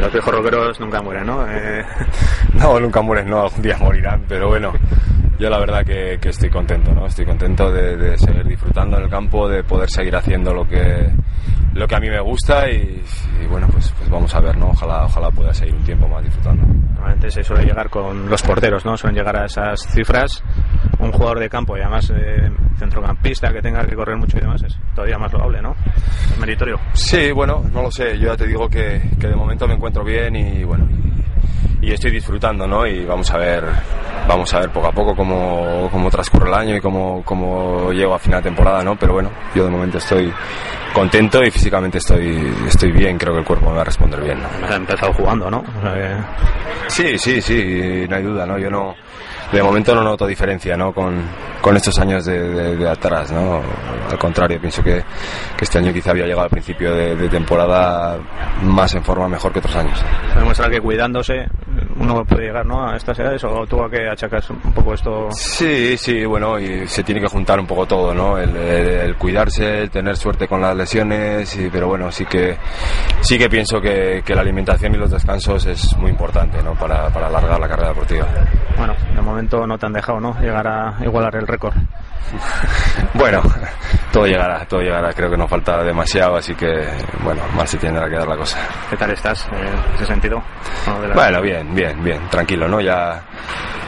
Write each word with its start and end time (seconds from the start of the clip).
Los 0.00 0.12
viejos 0.12 0.34
rockeros 0.34 0.80
nunca 0.80 1.02
mueren, 1.02 1.26
¿no? 1.26 1.46
Eh, 1.48 1.84
No, 2.54 2.78
nunca 2.80 3.00
mueres, 3.00 3.26
no, 3.26 3.42
algún 3.42 3.62
día 3.62 3.76
morirán, 3.78 4.24
pero 4.28 4.48
bueno, 4.48 4.72
yo 5.38 5.48
la 5.48 5.58
verdad 5.58 5.84
que, 5.84 6.18
que 6.20 6.28
estoy 6.30 6.50
contento, 6.50 6.92
¿no? 6.92 7.06
Estoy 7.06 7.24
contento 7.24 7.70
de, 7.72 7.96
de 7.96 8.18
seguir 8.18 8.44
disfrutando 8.44 8.98
en 8.98 9.04
el 9.04 9.10
campo, 9.10 9.48
de 9.48 9.62
poder 9.64 9.88
seguir 9.90 10.14
haciendo 10.16 10.52
lo 10.52 10.66
que, 10.68 11.10
lo 11.74 11.86
que 11.86 11.94
a 11.94 12.00
mí 12.00 12.10
me 12.10 12.20
gusta 12.20 12.68
y, 12.70 13.02
y 13.42 13.46
bueno, 13.46 13.66
pues, 13.72 13.90
pues 13.96 14.10
vamos 14.10 14.34
a 14.34 14.40
ver, 14.40 14.56
¿no? 14.56 14.70
Ojalá, 14.70 15.04
ojalá 15.04 15.30
pueda 15.30 15.54
seguir 15.54 15.74
un 15.74 15.84
tiempo 15.84 16.06
más 16.08 16.22
disfrutando. 16.22 16.62
normalmente 16.94 17.30
se 17.30 17.42
suele 17.42 17.64
llegar 17.64 17.88
con 17.88 18.28
los 18.28 18.42
porteros, 18.42 18.84
¿no? 18.84 18.96
Suelen 18.96 19.16
llegar 19.16 19.36
a 19.36 19.46
esas 19.46 19.80
cifras. 19.92 20.42
Un 20.98 21.12
jugador 21.12 21.38
de 21.38 21.48
campo 21.48 21.78
y 21.78 21.80
además 21.80 22.12
eh, 22.14 22.50
centrocampista 22.78 23.50
que 23.52 23.62
tenga 23.62 23.86
que 23.86 23.94
correr 23.96 24.16
mucho 24.18 24.36
y 24.36 24.40
demás 24.40 24.62
es 24.62 24.76
todavía 24.94 25.16
más 25.16 25.32
loable, 25.32 25.62
¿no? 25.62 25.74
Sí, 26.92 27.32
bueno, 27.32 27.64
no 27.72 27.82
lo 27.82 27.90
sé, 27.90 28.18
yo 28.18 28.28
ya 28.28 28.36
te 28.36 28.46
digo 28.46 28.68
que, 28.68 29.00
que 29.20 29.26
de 29.28 29.34
momento 29.36 29.66
me 29.68 29.74
encuentro 29.74 30.04
bien 30.04 30.36
y 30.36 30.64
bueno, 30.64 30.88
y, 31.80 31.88
y 31.88 31.92
estoy 31.92 32.10
disfrutando, 32.10 32.66
¿no? 32.66 32.86
Y 32.86 33.04
vamos 33.04 33.30
a 33.30 33.38
ver, 33.38 33.64
vamos 34.28 34.52
a 34.54 34.60
ver 34.60 34.70
poco 34.70 34.86
a 34.88 34.92
poco 34.92 35.14
cómo, 35.16 35.88
cómo 35.90 36.10
transcurre 36.10 36.48
el 36.48 36.54
año 36.54 36.76
y 36.76 36.80
cómo, 36.80 37.22
cómo 37.24 37.92
llego 37.92 38.14
a 38.14 38.18
final 38.18 38.42
de 38.42 38.48
temporada, 38.50 38.82
¿no? 38.82 38.96
Pero 38.96 39.14
bueno, 39.14 39.30
yo 39.54 39.64
de 39.64 39.70
momento 39.70 39.98
estoy 39.98 40.32
contento 40.92 41.42
y 41.42 41.50
físicamente 41.50 41.98
estoy, 41.98 42.52
estoy 42.66 42.90
bien, 42.92 43.16
creo 43.18 43.32
que 43.34 43.40
el 43.40 43.44
cuerpo 43.46 43.70
me 43.70 43.76
va 43.76 43.82
a 43.82 43.84
responder 43.84 44.20
bien, 44.20 44.38
¿no? 44.40 44.48
Ha 44.68 44.76
empezado 44.76 45.12
jugando, 45.12 45.50
¿no? 45.50 45.58
O 45.58 45.82
sea 45.82 45.94
que- 45.94 46.16
Sí, 46.88 47.18
sí, 47.18 47.40
sí, 47.40 48.06
no 48.08 48.16
hay 48.16 48.22
duda, 48.24 48.44
¿no? 48.46 48.58
Yo 48.58 48.68
no, 48.68 48.94
de 49.52 49.62
momento 49.62 49.94
no 49.94 50.02
noto 50.02 50.26
diferencia, 50.26 50.76
¿no? 50.76 50.92
Con, 50.92 51.22
con 51.60 51.76
estos 51.76 51.96
años 52.00 52.24
de, 52.24 52.36
de- 52.40 52.76
de 52.76 52.88
atrás, 52.88 53.30
¿no? 53.30 53.60
Al 54.10 54.18
contrario, 54.18 54.60
pienso 54.60 54.82
que, 54.82 55.04
que 55.56 55.64
este 55.64 55.78
año 55.78 55.92
quizá 55.92 56.10
había 56.10 56.24
llegado 56.24 56.42
al 56.42 56.50
principio 56.50 56.92
de, 56.92 57.14
de 57.14 57.28
temporada 57.28 58.18
más 58.62 58.92
en 58.96 59.04
forma 59.04 59.28
mejor 59.28 59.52
que 59.52 59.60
otros 59.60 59.76
años. 59.76 60.02
demuestra 60.36 60.68
que 60.68 60.80
cuidándose 60.80 61.46
uno 62.00 62.24
puede 62.24 62.46
llegar, 62.46 62.66
¿no? 62.66 62.88
A 62.88 62.96
estas 62.96 63.18
edades 63.18 63.44
o 63.44 63.62
a 63.84 63.90
que 63.90 64.08
achacas 64.08 64.50
un 64.50 64.58
poco 64.72 64.94
esto. 64.94 65.28
Sí, 65.32 65.96
sí, 65.96 66.24
bueno, 66.24 66.58
y 66.58 66.88
se 66.88 67.04
tiene 67.04 67.20
que 67.20 67.28
juntar 67.28 67.60
un 67.60 67.66
poco 67.66 67.86
todo, 67.86 68.12
¿no? 68.12 68.36
El, 68.38 68.56
el- 68.56 68.88
el 69.00 69.16
cuidarse, 69.16 69.82
el 69.82 69.90
tener 69.90 70.16
suerte 70.16 70.48
con 70.48 70.60
las 70.60 70.74
lesiones, 70.76 71.54
y, 71.56 71.68
pero 71.70 71.86
bueno, 71.88 72.10
sí 72.10 72.24
que 72.24 72.56
sí 73.20 73.38
que 73.38 73.48
pienso 73.48 73.80
que, 73.80 74.22
que 74.24 74.34
la 74.34 74.40
alimentación 74.40 74.94
y 74.94 74.98
los 74.98 75.10
descansos 75.10 75.64
es 75.66 75.96
muy 75.98 76.10
importante, 76.10 76.62
¿no? 76.62 76.74
Para, 76.74 77.08
para 77.10 77.28
alargar 77.28 77.60
la 77.60 77.68
carrera 77.68 77.88
deportiva. 77.90 78.26
Bueno, 78.76 78.94
de 79.14 79.20
momento 79.22 79.66
no 79.66 79.78
te 79.78 79.86
han 79.86 79.92
dejado, 79.92 80.20
¿no? 80.20 80.34
Llegar 80.40 80.66
a 80.66 80.96
igualar 81.04 81.36
el 81.36 81.46
récord. 81.46 81.74
Bueno, 83.14 83.42
todo 84.12 84.26
llegará, 84.26 84.64
todo 84.66 84.80
llegará. 84.80 85.12
Creo 85.12 85.30
que 85.30 85.36
nos 85.36 85.48
falta 85.48 85.82
demasiado, 85.82 86.36
así 86.36 86.54
que, 86.54 86.88
bueno, 87.22 87.42
mal 87.54 87.66
se 87.66 87.78
tendrá 87.78 88.08
que 88.08 88.16
dar 88.16 88.28
la 88.28 88.36
cosa. 88.36 88.58
¿Qué 88.88 88.96
tal 88.96 89.10
estás 89.10 89.46
eh, 89.46 89.56
en 89.88 89.94
ese 89.94 90.06
sentido? 90.06 90.42
Bueno, 91.14 91.40
bien, 91.40 91.74
bien, 91.74 92.02
bien, 92.02 92.28
tranquilo, 92.28 92.68
¿no? 92.68 92.80
Ya, 92.80 93.22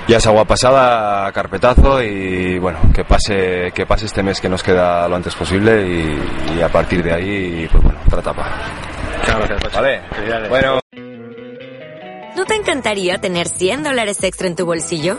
ya 0.06 0.16
es 0.16 0.26
agua 0.26 0.44
pasada, 0.44 1.30
carpetazo 1.32 2.02
y 2.02 2.58
bueno, 2.58 2.78
que 2.94 3.04
pase, 3.04 3.72
que 3.74 3.86
pase 3.86 4.06
este 4.06 4.22
mes 4.22 4.40
que 4.40 4.48
nos 4.48 4.62
queda 4.62 5.08
lo 5.08 5.16
antes 5.16 5.34
posible 5.34 5.86
y, 5.86 6.56
y 6.56 6.62
a 6.62 6.68
partir 6.68 7.02
de 7.02 7.12
ahí, 7.12 7.68
pues 7.70 7.82
bueno, 7.82 7.98
otra 8.06 8.20
etapa. 8.20 8.46
Muchas 9.18 9.48
gracias. 9.48 9.74
Vale, 9.74 10.48
bueno. 10.48 10.80
¿No 12.36 12.44
te 12.46 12.54
encantaría 12.54 13.18
tener 13.18 13.48
100 13.48 13.82
dólares 13.82 14.22
extra 14.24 14.48
en 14.48 14.56
tu 14.56 14.64
bolsillo? 14.64 15.18